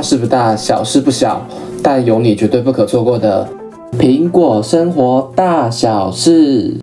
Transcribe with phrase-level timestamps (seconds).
[0.00, 1.46] 大事不大，小事不小，
[1.82, 3.46] 但有你绝对不可错过的
[3.98, 6.80] 苹果生活大小事。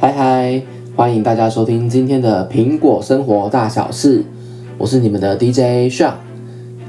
[0.00, 0.62] 嗨嗨，
[0.96, 4.24] 欢迎大家收听今天的苹果生活大小事，
[4.76, 6.31] 我是你们的 DJ Sean。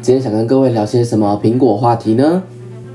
[0.03, 2.43] 今天想跟各位聊些什么苹果话题呢？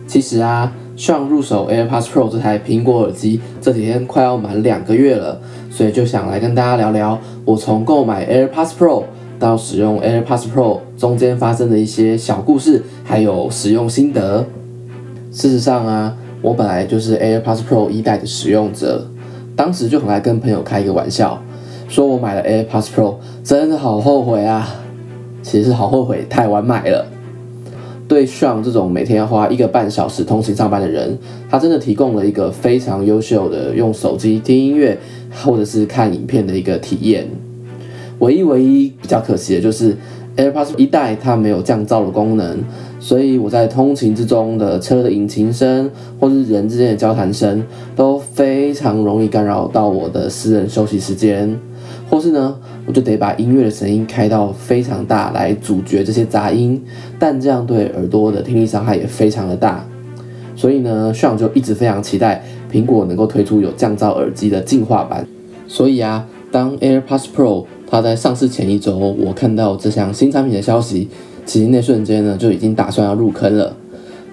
[0.07, 5.41] 其实啊上入手 AirPods Pro 这台苹果耳机这几天快要满两个月了，
[5.71, 9.05] 所以就想来跟大家聊聊我从购买 AirPods Pro
[9.39, 14.45] 到使用 AirPods Pro 中间发生的一些小故事，还有使用心得。
[15.33, 19.07] 事实上啊，我本来就是 AirPods Pro 一代的使用者，
[19.57, 21.41] 当时就很爱跟朋友开一个玩笑，
[21.89, 24.69] 说我买了 AirPods Pro 真的好后悔啊。
[25.49, 27.07] 其实好后悔太晚买了。
[28.07, 31.17] 对 Sean 这种每天要花一个半小时通勤上班的人，
[31.49, 34.99] 他真的提供了一个非常优秀的用手机听音乐
[35.31, 37.27] 或者是看影片的一个体验。
[38.19, 39.97] 唯一唯一比较可惜的就是
[40.37, 42.59] AirPods 一代它没有降噪的功能，
[43.01, 47.65] 所以我在通勤之中的车的引擎声或是人之间的交谈声
[47.97, 51.59] 都非常容易干扰到我的私人休息时间。
[52.11, 52.57] 或是呢，
[52.87, 56.83] 我就得把音乐的声音开到非常大来阻绝这些杂音，
[57.19, 59.85] 但这样对耳朵的听力伤害也非常的大。
[60.57, 62.43] 所以呢，Sean 就一直非常期待
[62.73, 65.27] 苹果能够推出有降噪耳机的进化版。
[65.67, 71.09] 所以啊，当 AirPods Pro 它在上市前一周，我看到这项新产品的消息，
[71.45, 73.77] 其实那瞬间呢就已经打算要入坑了。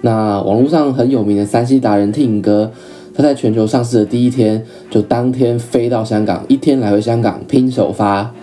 [0.00, 2.70] 那网络上很有名的三 C 达人 Tim 哥。
[3.16, 8.34] 他在全球上市的第一天，就当天飞到香港，一天来回香港拼首发。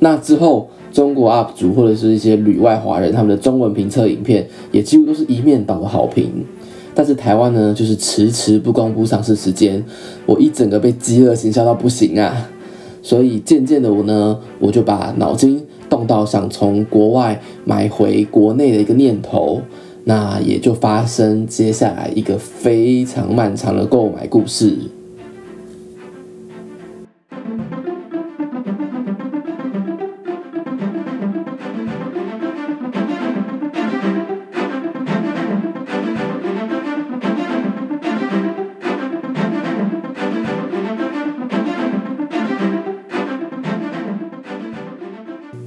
[0.00, 6.44] 那之后，中国 UP 主或者是一些旅外华人，他们的中文评测影片也几乎都是一面倒的好评。
[6.94, 9.82] 但是台湾呢，就是迟迟不公布上市时间，
[10.26, 12.50] 我一整个被饥饿行销到不行啊！
[13.00, 19.62] 所以渐渐的我呢，我就把脑筋动到想从国外买回国内的一个念头。
[20.08, 24.74] 那也就发生接下来一个非常漫长的购买故事。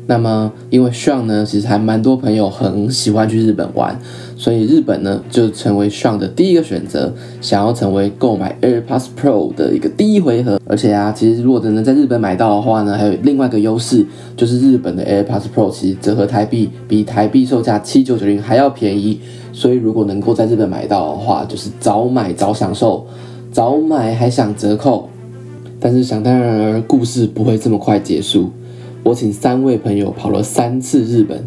[0.07, 3.97] 那么，因为 Sean 呢，其实还蛮多朋友很喜欢去日本玩，
[4.41, 10.59] 所以日本呢就成为 Sean 的第一个选择，想要成为购买 AirPods Pro 的一个第一回合。
[10.65, 14.03] 而且啊，其实如果能在日本买到的话呢，还有另外一个优势，
[14.35, 19.19] 就是日本的 AirPods Pro 其实折合台币比台币售价七九九零还要便宜。
[19.53, 23.05] 所以如果能够在日本买到的话，就是早买早享受，
[23.51, 25.07] 早买还享折扣。
[25.79, 28.49] 但是想当然而故事不会这么快结束。
[29.03, 31.43] 我请三位朋友跑了三次日本，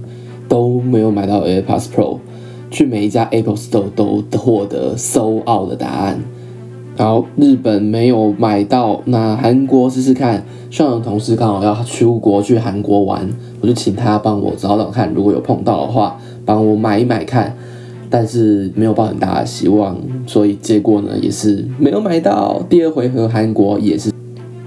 [0.49, 2.19] 都没有买到 AirPods Pro，
[2.74, 6.20] 去每一家 Apple Store 都获得 so out 的答案。
[6.96, 10.44] 然后日本没有买到，那韩国试试看。
[10.72, 13.30] Sean 的同事刚好要出国去韩国玩，
[13.60, 17.56] 我就请他帮我找找看，如果有碰到的话，帮我买一买看。
[18.10, 19.96] 但是没有抱很大的希望，
[20.26, 22.60] 所以结果呢也是没有买到。
[22.68, 24.10] 第二回合韩国也是。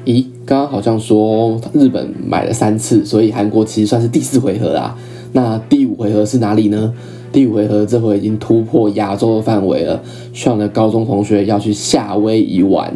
[0.06, 4.96] 咦，刚刚好像说日本买了三次，所以韩国其实算是第四回合啦。
[5.34, 6.94] 那第五回合是哪里呢？
[7.38, 10.02] 第五回合这回已经突破亚洲的范围了。
[10.34, 12.92] Sean 的高中同学要去夏威夷玩，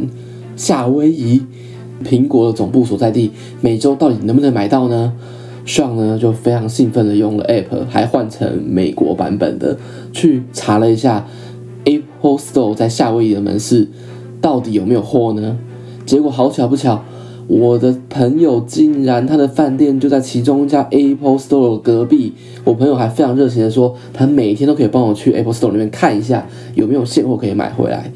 [0.56, 1.44] 夏威夷
[2.03, 3.30] 苹果的总部所在地，
[3.62, 5.13] 每周到底能不能买到呢
[5.68, 9.78] ？Sean 呢就非常兴奋的用了 App，还换成美国版本的，
[10.12, 11.27] 去查了一下
[11.83, 13.89] Apple Store 在夏威夷的门市
[14.42, 15.60] 到底有没有货呢？
[16.07, 17.04] 结果好巧不巧，
[17.51, 22.31] 我的朋友竟然他的饭店就在其中一家 Apple Store 隔壁。
[22.63, 28.13] 我朋友还非常热情的说，他每天都可以帮我去 Apple Store 里面看一下有没有现货可以买回来。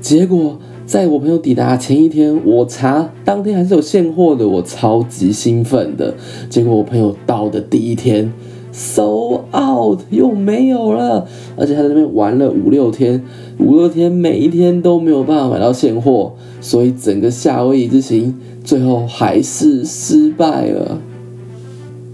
[0.00, 6.14] 结果在我朋友抵达前一天，我查当天还是有现货的，我超级兴奋的。
[6.48, 8.32] 结果我朋友到的第一天。
[8.72, 13.22] ，so out 又没有了，而且他在那边玩了五六天，
[13.58, 18.34] 五六天每一天都没有办法买到现货，所以整个夏威夷之行
[18.64, 20.98] 最后还是失败了。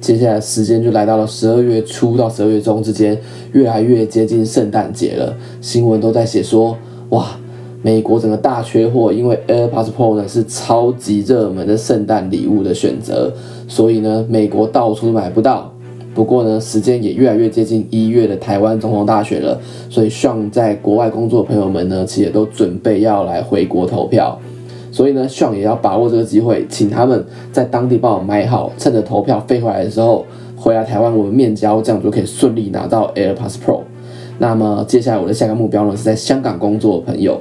[0.00, 3.16] 接下来时间就来到了十二月初到十二月中之间，
[3.52, 6.76] 越来越接近圣诞节了，新闻都在写说，
[7.10, 7.38] 哇，
[7.82, 13.32] 美国整个大缺货，因为 AirPods Pro 呢是超级热门的圣诞礼物的选择，
[13.68, 15.72] 所以呢，美国到处都买不到。
[16.12, 24.36] 不过呢，时间也越来越接近一月的台湾总统大选了，所以希望在国外工作的朋友们呢，其实也都准备要来回国投票。
[24.90, 30.26] 所以呢，Sean 也要把握这个机会，请他们在当地帮我买好，趁着投票飞回来的时候，
[30.56, 33.80] 回来台湾我们面交，这样就可以顺利拿到 AirPods Pro。
[34.38, 37.40] 那么接下来我的下个目标呢，是在香港工作的朋友，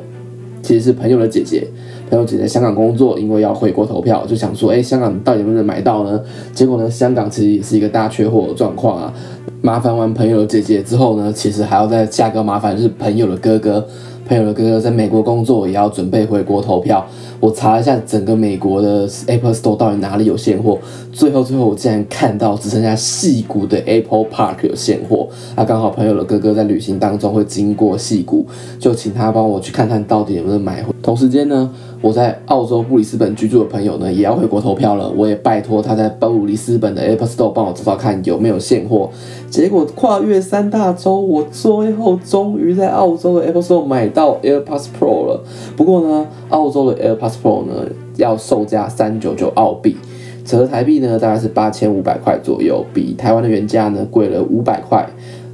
[0.62, 1.68] 其实是朋友的姐姐。
[2.10, 6.20] 朋友姐姐香港工作，因为要回国投票，就想说，哎，香港到底能不能买到呢？
[6.54, 9.14] 结果呢，香港其实也是一个大缺货的状况啊。
[9.62, 13.86] 麻烦完朋友的姐姐之后呢，其实还要再下个麻烦，是朋友的哥哥。
[14.28, 17.04] 朋友的哥哥在美国工作，也要准备回国投票。
[17.40, 20.78] 我查了一下整个美国的 Apple Store 到底哪里有现货，
[21.12, 25.28] 最后最后我竟然看到只剩下矽谷的 Apple Park 有现货。
[25.56, 28.46] 那刚好朋友的哥哥在旅行当中会经过矽谷，
[28.80, 30.86] 就请他帮我去看看到底能不能买。
[31.02, 31.72] 同时间呢，
[32.02, 35.10] 我在澳洲布里斯本居住的朋友呢，也要回国投票了。
[35.16, 39.10] 我也拜托他在布里斯本的 Apple Store 帮我找找看有没有现货。
[39.50, 45.42] 结果跨越三大洲，我最后终于在澳洲的 Apple Store 买到 AirPods Pro 了。
[45.76, 47.88] 不过呢，澳洲的 AirPods Pro 呢
[48.18, 49.96] 要售价三九九澳币，
[50.44, 55.08] 折合台币呢大概是八千五百块左右，比台湾的原价呢贵了五百块。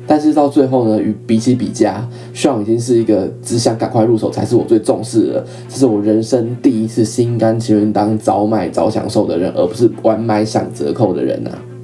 [0.07, 5.43] 但是到最后呢，与比起比价，Sean 已经是一个只想赶快入手才是我最重视的。
[5.67, 11.74] 这是我人生第一次心甘情愿当早买早享受的人，而不是晚买享折扣的人呐、啊。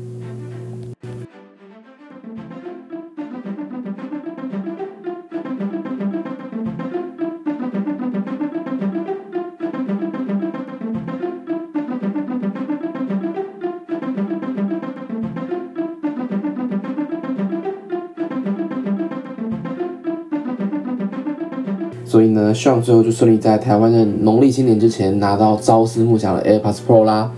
[22.12, 27.32] 所以呢希望最后就顺利在台湾的农历新年之前拿到朝思暮想的 AirPods Pro 啦。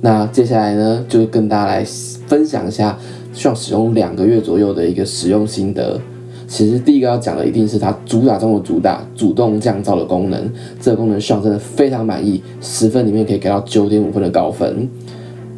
[0.00, 1.84] 那接下来呢，就跟大家来
[2.26, 2.98] 分享一下
[3.32, 6.00] 希望使用两个月左右的一个使用心得。
[6.48, 10.50] 其实第一个要讲的一定是它主打中的主打，主动降噪的功能。
[10.80, 14.88] 这个功能上真的非常满意，十分里面可以给到九点五分的高分。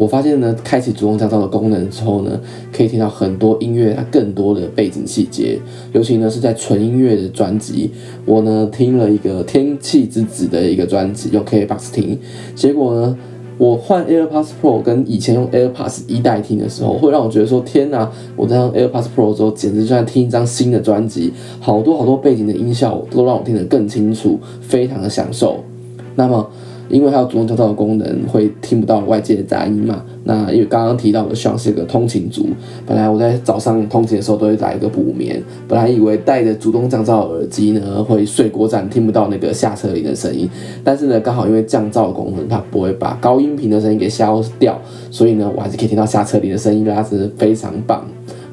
[0.02, 2.40] 我发现呢，开启主动降噪的功能之后呢，
[2.72, 5.56] 可以听到很多音乐，它更多的背景细节，
[5.92, 7.88] 尤其呢是在纯音乐的专辑，
[8.26, 12.18] 我呢听了一个《天气之子》的一个专辑，用 KKBOX 听，
[12.56, 13.16] 结果呢，
[13.58, 25.60] 我换 AirPods Pro 跟以前用 AirPods 一代听的时候，会让我觉得说，天哪，我在用 AirPods Pro 之后，简直就像听一张新的专辑，好多好多背景的音效都让我听得更清楚，非常的享受。
[26.16, 26.50] 那么。
[26.92, 30.04] 因为它有主动降噪的功能，会听不到外界的杂音嘛。
[30.24, 32.46] 那因为刚刚提到的像是个通勤族，
[32.86, 35.42] 本来我在早上通勤的时候都会来一个补眠。
[35.66, 40.48] 本来以为戴着主动降噪耳机呢，会睡过站，听不到那个下车铃的声音。
[40.84, 44.78] 但是呢，刚好因为降噪功能，它不会把高音频的声音给消掉，
[45.10, 48.06] 所以呢，我还是可以听到下车铃的声音，它是非常棒。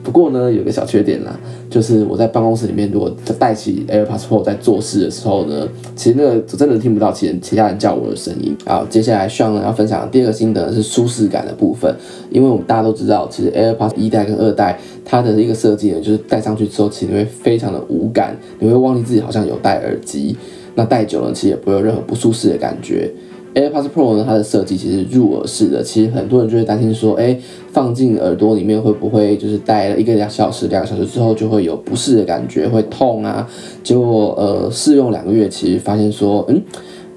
[0.09, 1.39] 不过呢，有个小缺点啦，
[1.69, 8.57] 就是我在办公室里面，如果戴起 AirPods Pro 在做事的时候呢，其实那个真的听不到其其他人叫我的声音。
[8.65, 11.93] 好，接下来 Sean 呢要分享的第二个心得是舒适感的部分，
[12.31, 20.35] 因为我们大家都知道，其实 AirPods 一代跟二代它的一个设计呢，就是戴上去之后，其实你会非常的无感，你会忘记自己好像有戴耳机，
[20.73, 23.11] 那戴久了其实也不会有任何不舒适的感觉。
[23.59, 27.37] AirPods Pro 呢，它的设计其实入耳式的，其实很多人就会担心说，哎，
[27.71, 33.47] 放进耳朵里面会不会就是戴了一个两小时、两个小时之后就会有不适的感觉，会痛啊？
[33.83, 36.61] 结果呃，试用两个月，其实发现说，嗯。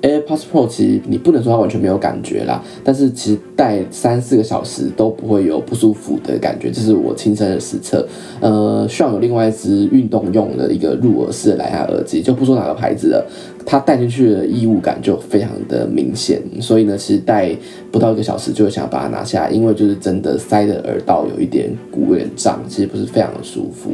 [0.03, 8.07] AirPods Pro 其实你不能说它完全没有感觉啦，但是其实戴三四个小时都不会有不舒服的感觉，这是我亲身的实测。
[8.41, 13.25] 呃需要有另外一只运动用的一个入耳式蓝牙耳机，就不说哪个牌子了，
[13.65, 17.57] 它戴进去的异物感就非常的明显，所以呢，其实戴
[17.93, 23.93] 不到一个小时就会想把它拿下，因为就是真的塞的耳道有一点鼓，有点胀，其实不是非常的舒服。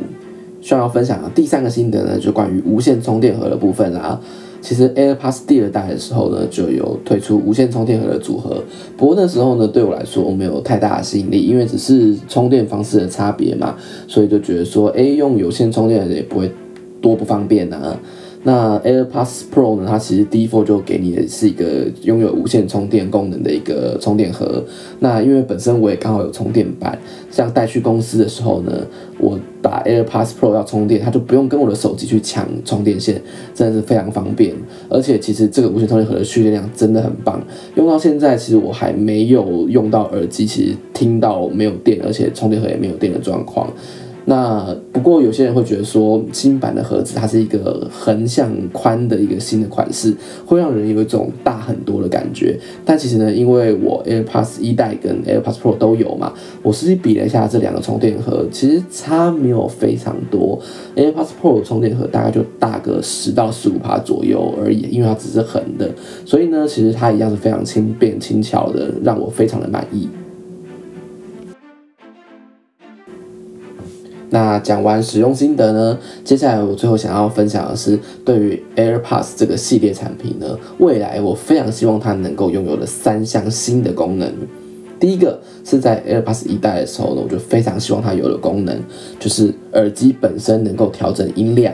[0.63, 4.19] 需要分享的第三个心得呢，就关于无线充电盒的部分啦。
[4.61, 8.63] 其实 AirPods 第二代的时候呢，就有推出无线充电盒的组合。
[8.97, 16.51] 不过那时候呢，对我来说我没有太大的吸引力，因为只是充电方式的差别嘛，所以就觉得说，哎，用有线充电的也不会
[17.01, 17.99] 多不方便啊。
[18.49, 24.65] 那 AirPods Pro 呢，它其实 default 就给你的是一个拥有无线充电功能的一个充电盒。
[25.01, 26.99] 那因为本身我也刚好有充电板，
[27.31, 28.73] 像带去公司的时候呢，
[29.19, 33.21] 我把 AirPods Pro 要充电，它就不用跟我的手机去抢充电线，
[33.55, 34.55] 真的是非常方便。
[34.89, 37.39] 而且其实这个无线充电盒的蓄电量真的很棒，
[37.75, 43.71] 用到现在其实我还没有用到耳机，其实听到没有电，而且充电盒也没有电的状况。
[44.29, 52.55] 那不过有些人会觉得说，新版的盒子它是一个横向宽的一个新的款式，会让人有一种大很多的感觉。
[52.85, 60.61] 但其实呢，因为我 AirPods 一代跟 AirPods Pro 都有嘛，我实际比了一下这两个充电盒，其实差没有非常多。
[60.95, 65.91] AirPods Pro 的充电盒大概就大个十到十五帕左右而已，因为它只是横的，
[66.27, 70.07] 所以呢，其实它一样是非常轻便轻巧的，让我非常的满意。
[74.31, 84.31] 那讲完使用心得呢，接下来我最后想要分享的是，对于 AirPods 这个系列产品呢，未来我非常希望它能够拥有的三项新的功能。
[85.01, 88.77] 第一个是在 AirPods 一代的时候呢，我就非常希望它有的功能，
[89.19, 91.73] 就是耳机本身能够调整音量。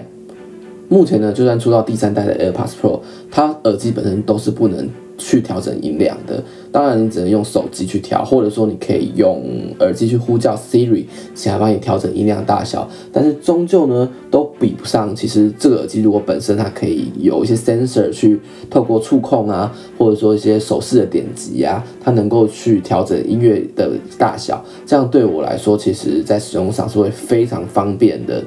[0.95, 4.89] 目前呢，就算出到第三代的 AirPods Pro，它耳机本身都是不能。
[5.17, 9.45] 去调整音量的，当然你只能用手机去调，或者说你可以用
[9.79, 11.05] 耳机去呼叫 Siri，
[11.37, 12.91] 想要帮你调整音量大小。
[13.13, 15.15] 但是终究呢，都比不上。
[15.15, 24.65] 其实这个耳机如果本身它可以有一些 sensor 去透过触控啊，或者说一些手势的点击啊，它能够去调整音乐的大小。
[24.85, 28.43] 这样对我来说，其实在使用上是会非常方便的。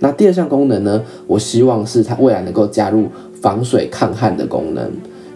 [0.00, 3.06] 那第二项功能呢，我希望是它未来能够加入。
[3.40, 4.84] 防水抗汗的功能，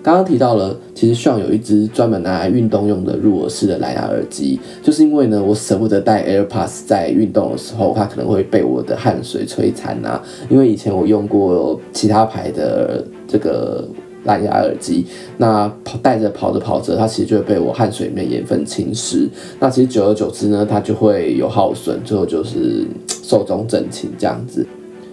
[0.03, 10.23] 刚刚提到了，其实炫有一支专门拿来运动用的入耳式的蓝牙耳机，就是因为呢，我舍不得戴 AirPods 在运动的时候，它可能会被我的汗水摧残啊。
[10.51, 13.89] 因为以前我用过其他牌的这个
[14.25, 15.07] 蓝牙耳机，
[15.39, 19.29] 那跑戴着跑着跑着，它其实就会被我汗水里面盐分侵蚀。
[19.61, 22.85] 那其实久而久之呢，它就会有耗损，最后就是
[23.23, 24.67] 寿终正寝这样子。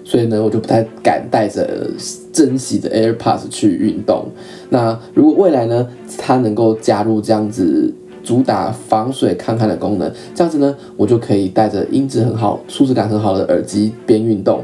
[0.04, 1.88] 所以呢，我就不太敢带着
[2.34, 4.26] 珍惜的 AirPods 去运动。
[4.70, 5.88] 那如果未来呢，
[6.18, 14.64] 它能够加入这样子主打防水抗汗的功能，这样子呢，我就可以带着音质很好、舒适感很好的耳机边运动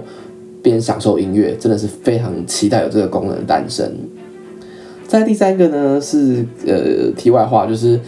[0.61, 3.89] 边享受音乐，真的是非常期待有这个功能诞生。
[5.07, 7.99] 再第三个呢，是呃题外话，就是。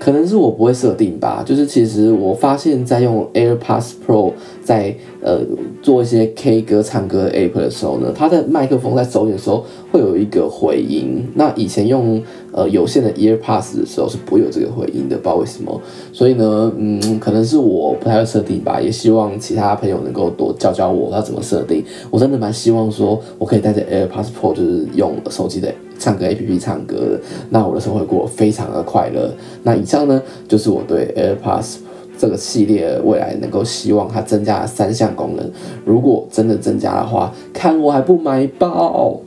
[0.00, 5.40] 可能是我不会设定吧，就是其实我发现，在用 AirPods Pro 在呃
[5.82, 11.26] 做一些 K 歌唱歌的 App 的时候呢，它的麦克风在走远的时候会有一个回音。
[11.34, 12.22] 那以前用
[12.52, 15.80] 呃有线的 AirPods 的时候是不会有这个回音的，不知道为什么。
[16.12, 21.82] 所以呢，嗯，可能是我不太会设定吧，也希望其他朋友能够多教教我要怎么设定。
[22.08, 25.74] 我真的蛮希望说我可以带着 AirPods Pro 就是用手机的。
[25.98, 27.18] 唱歌 APP 唱歌，
[27.50, 29.30] 那我的生活过非常的快乐。
[29.64, 31.76] 那以上呢，就是我对 AirPods
[32.16, 35.50] 这个系列未来能够希望它增加的三项功能。
[35.84, 39.20] 如果真的增加的话，看我还不买爆！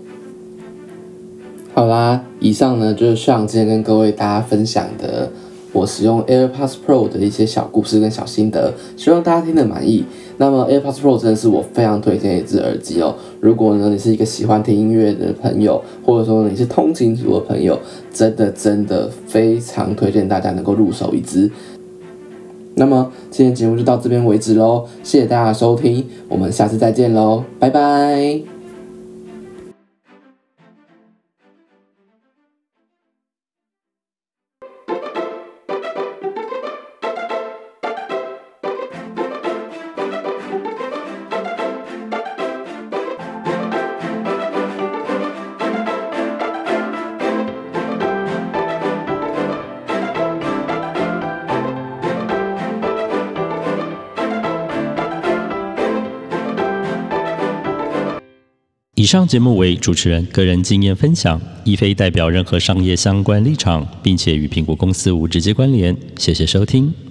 [1.73, 5.29] 好啦，以上呢就是上今天跟各位大家分享的。
[5.73, 10.03] 我使用 AirPods Pro 的一些小故事跟小心得，希望大家听得满意。
[10.37, 13.15] 那么 AirPods Pro 真的是我非常推荐一只耳机哦。
[13.39, 17.79] 如果呢你是一个喜欢听音乐的朋友，或者说你是通勤族的朋友，
[18.13, 21.49] 真的真的非常推荐大家能够入手一只。
[22.75, 28.60] 那么今天节目就到这边为止喽，谢谢大家收听，我们下次再见喽，拜拜。
[59.01, 65.97] 以上节目为主持人个人经验分享，亦非代表任何商业相关立场，并且与苹果公司无直接关联。
[66.19, 67.10] 谢谢收听。